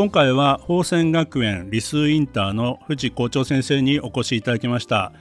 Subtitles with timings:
[0.00, 5.12] 今回は宝泉学園理数インターの藤校長先生にお越しいただきました。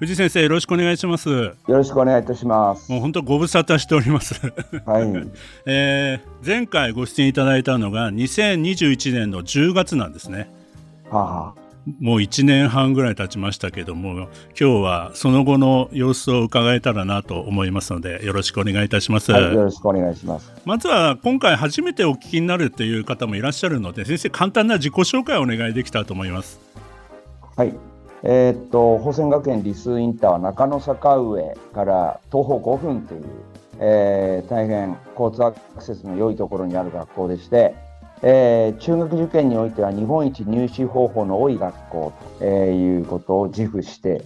[0.00, 1.28] 藤先生よろしくお願いします。
[1.30, 2.90] よろしくお願いいたします。
[2.90, 4.34] もう本当ご無沙汰しております。
[4.84, 5.28] はい、
[5.66, 10.50] えー、前回ご出演いただいたのが2021年の10月なんですね。
[11.08, 11.65] はあ
[12.00, 20.52] もう1年半ぐらい経ちましたけども今日はその後の様子を伺えたらなと思いますのでよろしくお願いいたします、はい、よろしくお願いします。
[20.64, 26.58] まずは今回初めてお聞きになるという方もいらっしゃるので先生簡単な自己紹介をお願いできたらと思います。
[27.56, 27.72] はい。
[28.24, 33.24] えー、っと宝泉学園理数インターは中野坂上から徒歩5分という、
[33.78, 37.76] えー、大変交通アクセスの良いところにある学校でして
[38.28, 44.24] えー、中学受験においては日本一入試方法の多い学校ということを自負して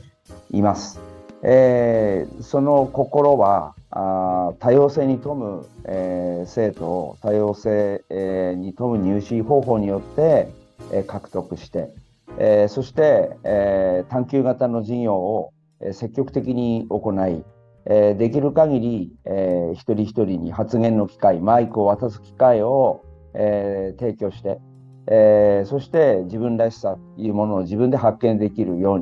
[0.50, 0.98] います。
[1.42, 10.48] えー、その心はあ多様性に富む、えー、生徒を多様性、えー、に富む入試方法によって、
[10.92, 11.90] えー、獲得して、
[12.38, 17.44] えー、そして、えー、探究型の授業を、えー、積極的に行い、
[17.84, 24.58] えー、できる限り、えー、一人一人に発言の機会マイクを渡す機会をえー、提供して、
[25.06, 28.98] えー、そして自分らしさというものを自分で発見できるよう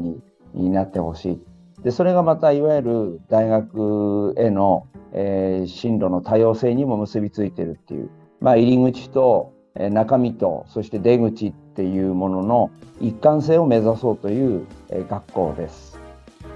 [0.55, 1.43] になってほしい。
[1.83, 12.71] でそれがまたいわゆる大学への、えー、進路の多様性にも結びついてるっていう、まあ、入り口と、えー、中身とそして出口っていうものの
[13.01, 16.01] 一貫性を目指そうという、えー、学校です。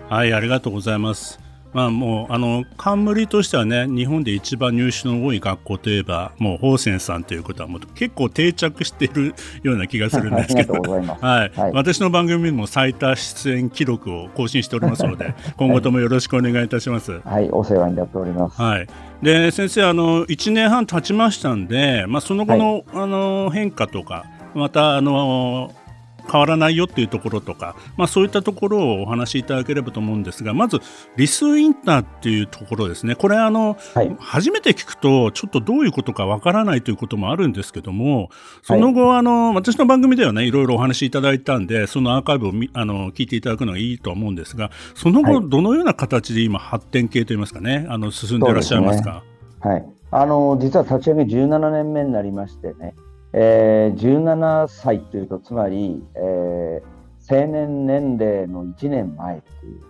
[0.08, 1.41] はいありがとうございます。
[1.72, 10.74] まあもうあの冠としてはね日本で一番入試の多い学校といえばもう宝泉さんということはもう結構定着しているような気がするんですけど。
[10.74, 17.20] はい、はい、私の番組にも最多出演記録を更新しておりますので今後ともよろしくお願いいたします。
[17.24, 18.60] はい、お世話になっております。
[18.60, 18.86] はい。
[19.22, 25.72] で先生あの1年半経ちましたんで、まあ、その後のはい、あの変化とかまたあの
[26.30, 30.80] 変わらないよっていうところとか、まあ、そういったところをお話しいただければと思うんですがまず
[31.16, 33.14] リスインターっていうところですね。
[33.14, 38.30] これあの、はい、初めて聞くとちょっとどういうことかわからないということもあるんですけども
[38.62, 49.22] その後、はい、あの私の番組ではねいろいろお話しいただいたんでそのアーカイブをあの聞いていただくのがいいと思うんですがその後、どのような形で今発展系といいますかねあの進んでいらっしゃいますか？
[49.60, 49.86] すね、はい。
[50.14, 52.94] あの実は立ち上げ17年目になりましてね、
[53.32, 59.80] えー、17歳というとつまり、えー、青年年齢の1年前という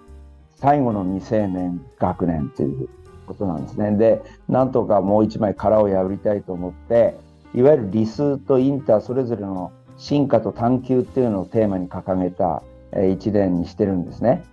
[0.57, 2.89] 最後の未成年学年という
[3.27, 3.97] ことなんですね。
[3.97, 7.17] でなんとかもう一枚殻を破りたいと思って
[7.55, 14.45] いわゆる理数とインターそれぞれの進化と探求っていうのをテーマに掲げた、えー、一年にしてるんですね。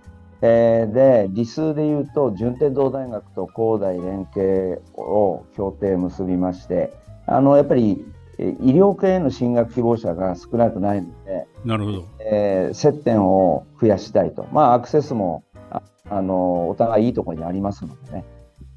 [0.42, 6.92] えー、で理数でいうと順天堂大学と高大連携を協定結びまして
[7.26, 8.04] あのやっぱり
[8.38, 18.24] 医療系への進学希望者が少なくないので、なるほど、えー、接点を増やしたいと、まあ、アクセスもああのお互いいいところにありますのでね、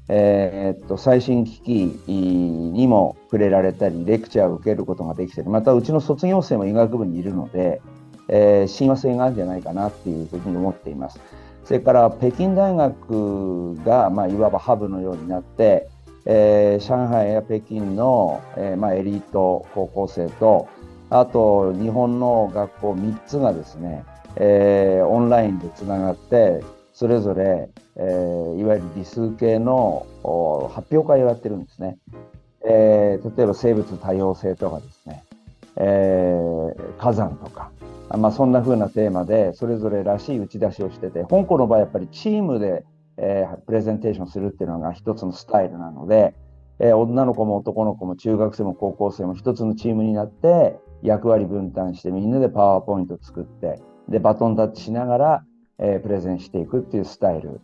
[0.08, 7.80] えー、っと最新機器にも触れられたり、レクチャーを受けることができたり、またうちの卒業生も医学部にいるので、
[8.28, 11.20] えー、親和性があるんじゃないかなっていうふうに思っています。
[11.64, 15.88] それから北京大学が、まあ、いわばハブのようになって、
[16.26, 20.68] えー、上海や北京の、えーまあ、エリート高校生と
[21.10, 24.04] あと日本の学校3つがですね、
[24.36, 26.62] えー、オンラインでつながって
[26.92, 30.06] それぞれ、えー、いわゆる理数系の
[30.74, 31.98] 発表会をやってるんですね、
[32.66, 35.24] えー、例えば生物多様性とかですね、
[35.76, 37.70] えー、火山とか、
[38.16, 42.84] まあ、そんな風なテーマでそれぞれらしい打ち出しをしてて香港の場合やっぱりチームで
[43.16, 46.34] えー、プレゼンテーションするっていうのが一つのスタイルなので、
[46.78, 55.44] えー、女の子も男の子も中学生も高校生も一つのチームになって役割分担してみんなでパワーポイント作ってでバトンタッチしながら、
[55.78, 57.60] えー、プレゼンしていくっていうスタイル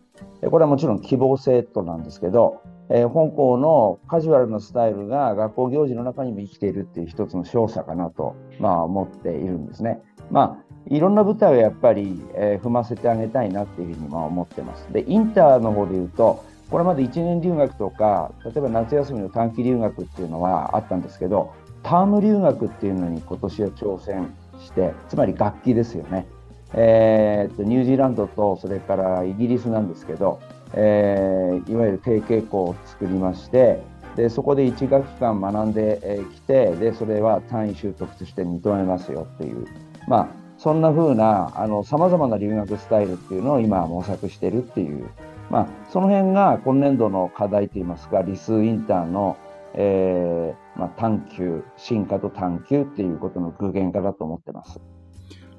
[0.49, 10.01] これはもちろん希望生徒なんですけど、えー、本校のカジュアルなスタイルが学校行事の中にも生きているっていう一つの勝者かなと、まあ、思っているんですね。
[10.29, 14.91] まあいろんな舞台をやっぱり、えー、踏ませてあげたいなっていうふうにま思ってます。
[14.91, 26.25] で、インターの方で言うと、これまで1年留学とか、例えば夏休みの短期留学っていうのはあったんですけど、ターム留学っていうのに今年は挑戦して、つまり楽器ですよね。
[26.73, 30.39] えー、とニュージーランドとそれからイギリスなんですけど、
[30.73, 33.81] えー、いわゆる提携校を作りまして
[34.15, 39.65] でそこで1学期間学んできてでそれは単位習得として認めますよっていう、
[40.07, 40.27] まあ、
[40.61, 41.51] そんな風な
[41.85, 45.09] さまざまな留学スタイルっていうのを今模索してるっていう
[45.51, 49.37] まあ、その辺が今年度の課題といいますか、理数インターの、
[49.73, 54.79] えーまあ、探求、進化と探求っていうことの具現化だと思ってます。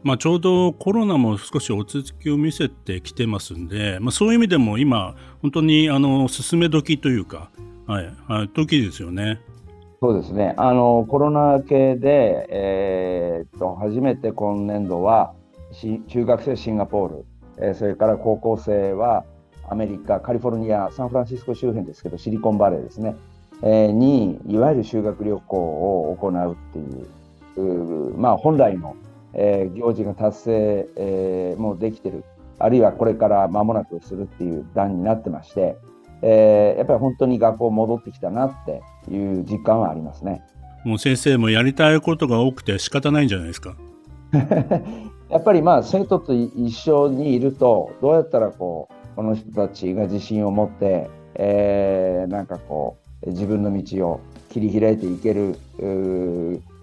[0.02, 7.50] まあ、ちょうどコロナも少し落ち着きを見せてきてますんで、まあ、そういう意味でも今、本当にあの進め時というか、
[7.86, 9.40] はい、はい、時ですよね。
[10.02, 10.52] そうですね。
[10.56, 15.32] あのコロナ系で、えー、っと初めて今年度は
[16.08, 17.24] 中学生シンガポール、
[17.58, 19.24] えー、それから高校生は
[19.70, 23.14] アメリカ、カリフォルニア、サンフランシスコ周辺ですけど、シリコンバレーですね、
[23.62, 28.96] えー、に、いわゆる修学旅行を行うっていう、まあ、本来の、
[29.34, 32.24] えー、行事が達成、え、もうできてる、
[32.58, 35.76] あるいはこれから間もなくするっていう段になってまして、
[36.22, 40.42] えー、やっぱり本当に学校戻ってきたなっていう実感はありますね。
[40.84, 43.76] もう先生もやりたいことが多くて仕方ないんじゃないですか。
[45.28, 54.20] やっぱりまあ生徒と一緒にいるとどうやったらこうこの人たちが自信を持って、えー、なんかこう自分の道を
[54.50, 55.56] 切り開いていける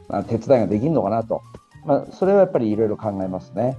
[0.09, 1.42] まあ、手伝いができるのかなと、
[1.85, 3.77] まあ、それはやっぱりいろいろ考えますね。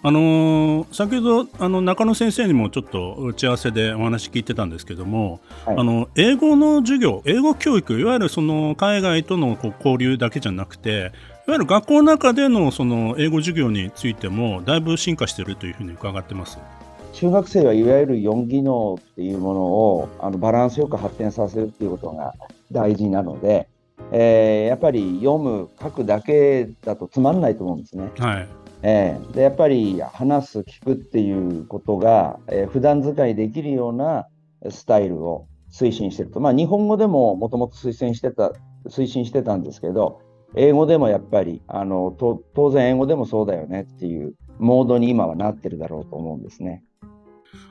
[0.00, 10.90] あのー、先ほどあの中野先生にもちょっと打ち合わせでお話聞いてたんですけども、はい、あの英語の授業英語教育いわゆるその海外とのこう交流だけじゃなくて
[11.48, 16.58] いわゆる学校の中でのその英語授業についてもだいぶ進化しているというふうに伺ってます。
[17.14, 22.34] 中学生はいわゆる4技能っていうものをあのバランスよく発展させるっていうことが
[22.70, 23.66] 大事なので、
[24.12, 28.08] えー、やっぱり読む書くだけだとつまんないと思うんですね。
[28.18, 28.48] はい
[28.82, 34.26] えー、でやっぱり話す聞くっていうことが、えー、普段使いできるような
[34.70, 38.52] スタイルを推進してると、まあ、日本語でももともと推薦してた
[38.86, 40.20] 推進してたんですけど
[40.54, 42.16] 英語でもやっぱりあの
[42.54, 46.82] 当然英語でもそうだよねっていうモードに今はなってるだろうと思うんですね。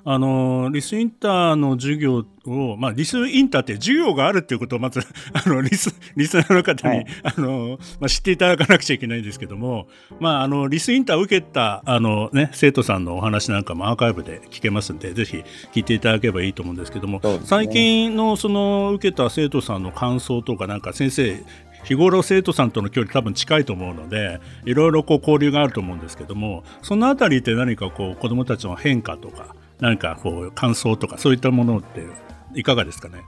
[0.03, 5.01] あのリスインターの授業を、まあ、リスインターって授業があるっていうことをまず
[5.33, 9.87] あのリスリスナーの方に、はい、あのまあ、知っていただかなくちゃいけないんですけども、
[10.19, 15.43] まあ、あのリスインターを受けたあの、ね、生徒さんのお話なんかもアーカイブで聞けますんでぜひ
[15.73, 21.43] 聞いていただければいいと思うんですけども、ね、最近のその受けた生徒さんの感想とかなんか先生
[21.83, 32.05] 日頃生徒さんとの距離多分近いと思うのでいろいろこう交流があると思うんですけどもそのあたりって何かこう子どもたちの変化とか何かこう感想とかそういったものって
[32.53, 33.23] いかがですかね？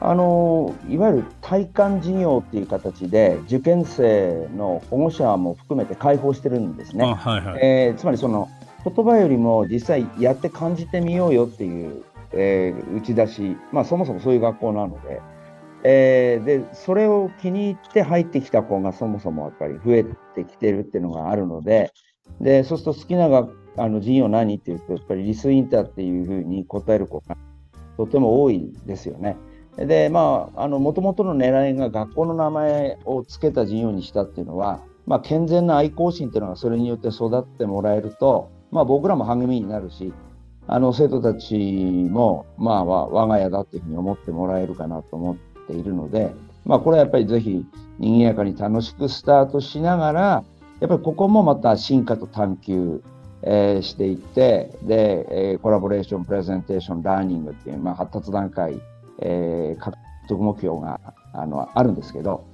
[0.00, 7.04] あのいわゆる体感授業っていう形で受験生の保護者も含めて開放してるんですね。
[7.04, 8.48] はいはい、えー、つまりその
[8.84, 15.20] 言葉よりも実際やって感じてみようよっていう、えー、打ち出し、まあ、そもそもそういう学校なので、
[15.82, 21.92] えー、でそれを気に入って入ってきた子がそもそもやっぱり増えてきてるっていうのがあるので
[22.40, 27.36] でそうすると好きな学あの授業何っていうと、やっぱりリスインターっていうふうに答える子が
[27.96, 29.36] とても多いですよね。
[29.76, 40.12] で、まあ、あの、もともとの狙いが学校の名前を付けた授業にしたっていうのは、まあ、健全な愛好心っていうのがそれによって育ってもらえると、まあ、僕らも励みになるし、
[40.66, 47.64] あの、生徒たちも、まあ、我が家だっていうふうに思ってもらえるかなと思っているので、まあ、これはやっぱりぜひ、
[48.00, 50.44] 賑やかに楽しくスタートしながら、
[50.80, 53.02] やっぱりここもまた深化と探究
[53.42, 58.80] えー、していってで、えー、コラボレーションプレゼンテーションラーニングっていう、まあ、発達段階、
[59.20, 59.96] えー、獲
[60.28, 61.00] 得目標が
[61.32, 62.44] あのあるんですけど、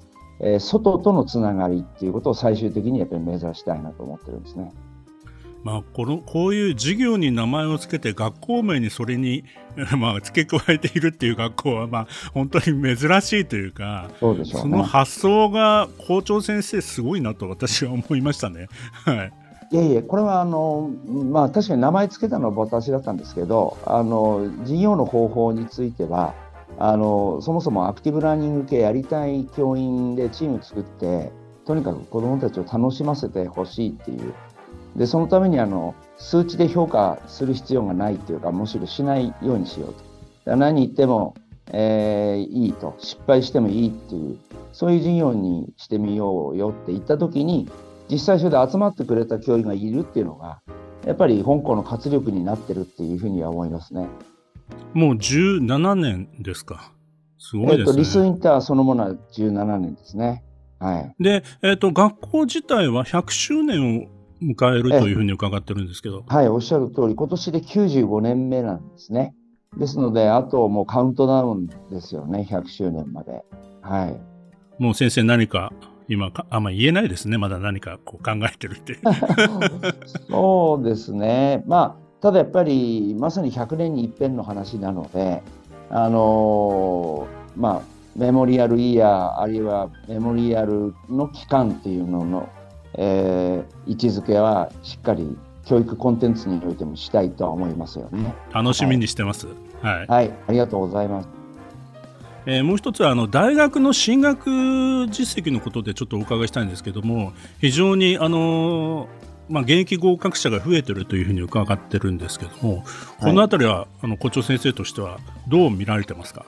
[0.41, 4.73] えー、外とのつながりっていうことを最終的にやっぱり目指したいなと思ってるんですね。
[5.65, 9.45] まあ、このこういう授業に名前を付けて学校名にそれに、
[9.99, 18.69] まあ、付け加えているっていう学校は、まあ、本当に珍しいというかそうでしょう、ね、その発想が校長先生すごいなと私は思いましたね。
[19.05, 19.33] はい
[19.73, 26.35] いえいえ、これはあの、まあ、確かに名前つけたのは私だったんですけど、あの事業の方法については
[26.79, 31.33] あの、そもそもアクティブラーニング系やりたい教員でチーム作って、
[31.67, 34.35] とにかく子どもたちを楽しませてほしいっていう、
[34.97, 39.95] でそのためにあの数値で評価する必要がないっていうか、むしろしないようにしよう
[40.45, 40.57] と。
[40.57, 41.35] 何言っても、
[41.73, 44.39] えー、いいと、失敗してもいいっていう、
[44.73, 47.69] そういう事業にしてみようよって言ったときに、
[48.11, 50.61] 実際それで集まってくれた教員がいるっていうのが、
[51.07, 54.09] やっぱり本校の活力になってるっていうふうには思いますね。
[54.93, 56.93] もう17年ですか。
[57.39, 57.81] すごいですね。
[57.81, 60.45] えっ、と、リスインターそのものは17年ですね。
[60.79, 61.15] はい。
[61.23, 64.07] で、えっ、ー、と、学校自体は100周年を
[64.45, 66.25] 迎えるというふうに伺ってるんですけど。
[66.29, 69.35] はい、おっしゃる通り、今年で95年目なんですね。
[69.79, 73.43] ですので、あともうカウントダウンですよね、100周年まで。
[73.83, 74.21] はい。
[74.83, 75.73] もう先生何か
[76.09, 78.99] 今あんま言えないですね、まだ何かこう考えてるって。
[80.29, 81.65] そうですね。
[81.67, 85.43] まあ、ただやっぱり、まさに100年に一遍の話なので、
[85.91, 87.83] あのー、まあ、
[88.17, 92.49] メモリアルイヤー、あるいはメモリアルの期間っていうのの、
[92.97, 98.35] えー、位置づけはしっかり教育コンテンツにおいてもしたいとは思いますよね。
[98.53, 99.49] 楽しみにしてます。
[99.83, 100.07] はい。
[100.07, 101.29] はい、ありがとうございます。
[102.47, 109.09] えー、もう一つはあの大学の進学実績のことでちょっとお伺いしたいんですけども非常にあの
[109.47, 112.83] まあ、現役合格者が増えてるというふうに伺ってるんですけども、
[113.21, 116.47] このあたりは、あの校長先生としてはどう見られてますか？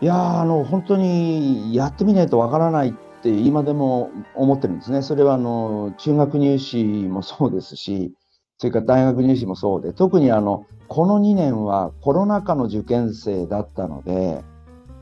[0.00, 5.02] いやあの本当にやってみないとわからないって今でも思ってるんですね。
[5.02, 8.14] それはあの中学入試もそうですし、
[8.56, 14.42] それから大学入試もそうで、特にあのこの2年はコロナ禍の受験生だったので、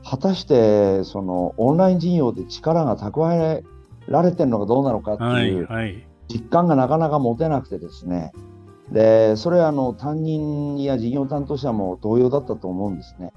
[0.03, 3.63] 果たしてそのオンライン授業で力が蓄え
[4.07, 5.67] られてるのかどうなのかっていう
[6.27, 8.33] 実感がなかなか持てなくてですね、
[8.91, 13.31] でそれはあの担任や事業担当者も同様だったと思うんですね。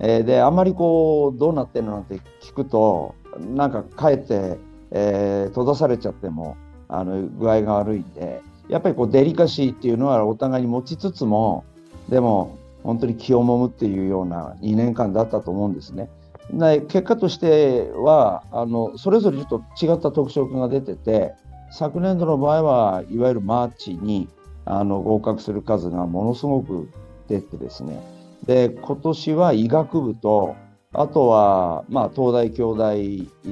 [0.00, 4.58] えー、であんまりこうどうなってるのなんて聞くとなんかかえって、
[4.90, 6.56] えー、閉ざされちゃっても
[6.88, 11.64] あの具合が悪いんでやっぱりこうデリカシーっていうのはお互いに持ちつつも
[12.08, 16.08] でも本当に気をもむっていうような2年間だったと思うんですね。
[16.50, 21.34] で結果としてはあのそれぞれちょっと違った特色が出てて
[21.70, 24.28] 昨年度の場合はいわゆるマーチに
[24.64, 26.88] あの合格する数がものすごく
[27.28, 28.00] 出てですね
[28.46, 30.56] で今年は医学部と
[30.92, 32.98] あとは、まあ、東大京大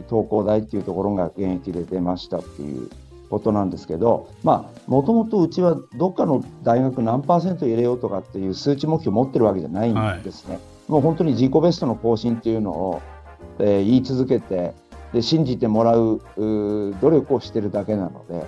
[0.08, 2.88] 東工大っていうところが現役で出ましたっていう
[3.28, 10.54] ことなんですけどまあもともとうちはどっかの大学何パーセント入れようとかっていう数値目標を持ってるわけじゃないんですね。
[10.54, 13.02] はいもう本当に自己ベストの更新っていうのを、
[13.58, 14.72] えー、言い続けて
[15.12, 18.46] で信じてもらう努力をしてるだけなので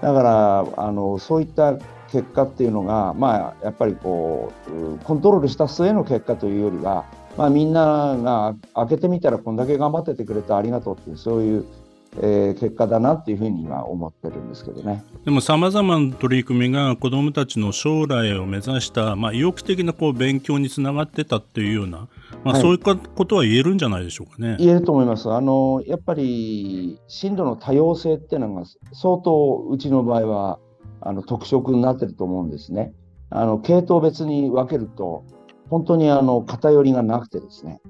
[0.00, 1.74] だからあのそういった
[2.10, 7.04] 結果っていうのが、まあ、やっぱりこうコントロールした末の結果というよりは、
[7.36, 11.64] まあ、みんなが開けてみたらこんだけ頑張っててくれてありがとうっていうそういう
[12.18, 22.08] えー、結果だなっていうふうには思ってるんですけどねでもさまざまな取り組みが子どもたちの将来を目指した、まあ、意欲的なこう勉強につながってたっていうような、
[22.42, 24.56] まあ、はい、そういったことは言えるんじゃないでしょうかね。
[24.58, 30.58] 言えると思いますあのやっぱり進路の多様性っていうのが相当うちの場合は
[31.02, 32.94] あの特色になってると思うんですね。
[33.28, 35.24] あの系統別に分けると
[35.70, 37.80] 本当にあの偏りがなくてですね。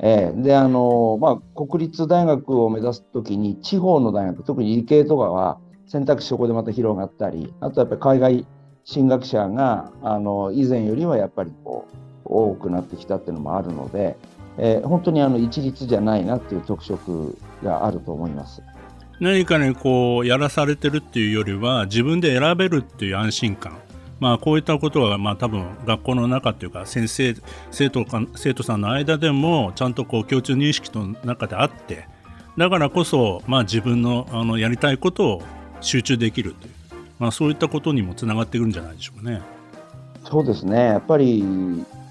[0.00, 8.46] えー、であのまあ、国立大学を目指すときに地方の大学特に理系とかは選択肢そこでまた広がったりあとやっぱり海外
[8.84, 14.16] 進学者があの以前よりはやっぱりこう多くなってきたっていうのもあるので、
[14.58, 18.62] えー、本当にあの一律じゃないなっていう特色があると思います。
[19.20, 23.78] 何かにこうやらされてるっていうよりは自分で選べるっていう安心感。
[24.20, 27.34] まあ、こういったことは、まあ、多分学校の中というか先生
[27.70, 32.06] 生徒か生徒さんの間でもちゃんとこう共通認識の中であって
[32.56, 35.42] だからこそ、まあ、自分のあのやりたいことを
[35.80, 36.72] 集中できるという、
[37.18, 39.42] まあ、そういったことにもつながってくるんじゃないでしょうかね。
[40.24, 41.44] そうですねやっぱり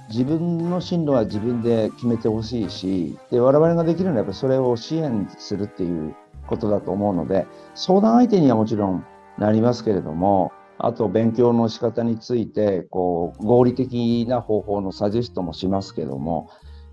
[0.09, 9.05] 自分の進路は自分で決めてほしいしで我々ができるのはやっぱそれを支援するっていうことだと思うので相談相手にはもちろん
[9.39, 16.49] なりますけれどもあと勉強の仕方についてこう合理的な方法のサジェストもしますけども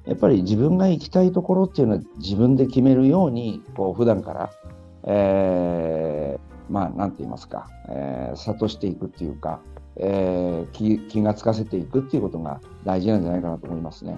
[0.07, 4.51] やっぱり自分が行きたいところっていうのは自分で決めるようにこう普段から、
[5.05, 9.61] えー、まあ何て言いますか、えー、諭していくっていうか、
[9.97, 14.17] えー、気気がつかせていくっていうことが大事なんじゃないかなと思いますね。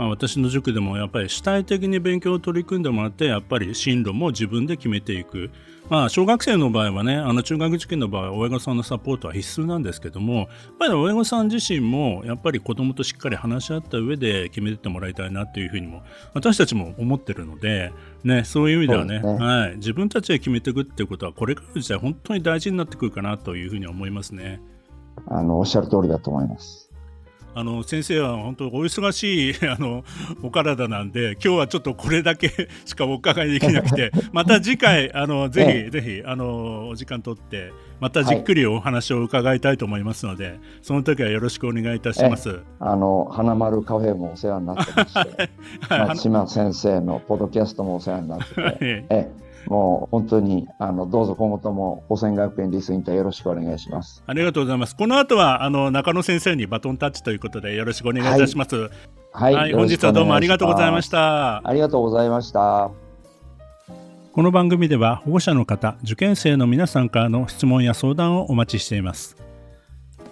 [0.00, 5.50] まあ、私の塾でもやっぱり主体的に勉強を取り組んでもらってやっぱり進路も自分で決めていく
[5.90, 17.92] まあ、小学生の場合はね、あの中学受験の場合は親御さんのサポートは必須なんですけども、やっぱり親御さん自身も、やっぱり子供としっかり話し合った上で決めてってもらいたいなというふうにも、私たちも思ってるので、
[18.22, 24.60] ね、そういう意味ではね、ねはい、自分たちで決めていくっていうことは、これからの時代、本当に大事になってくるかなというふうに思いますね。
[25.26, 26.89] あのおっしゃる通りだと思います。
[27.54, 30.04] あの先生は本当お忙しいあの
[30.42, 42.60] お体なんで今日はちょっとこれだけ しかお伺いできなくて また次回あのぜひぜひあのお時間とってまたじっくりお話を伺いたいと思いますので、はい、その時はよろしくお願いいたします。
[42.78, 45.50] あの花丸カフェもお世話になってまして、
[45.90, 49.30] 松島先生のポッドキャストもお世話になってて、はい、え
[49.66, 54.22] もう本当にあのどうぞ今後とも保線学園リスインターよろしくお願いします。
[54.26, 54.96] ありがとうございます。
[54.96, 58.76] この後はあの中野先生にバトンタッチということでよろしくお願いいたします。
[58.76, 58.90] はい、
[59.32, 61.66] はいはい、本日はどうもありがとうございました。
[61.66, 62.90] ありがとうございました。
[64.32, 69.36] この番組では保護者の方、受験生の皆さんからの質問や相談をお待ちしています。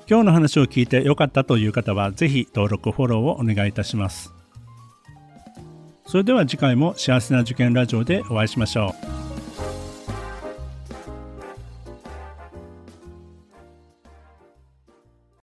[0.09, 4.38] 今日の話を聞いてよかったという方は、ぜひ登録、フォローをお願いいたします。
[6.09, 9.28] それでは次回も幸せな受験ラジオでお会いしましょう。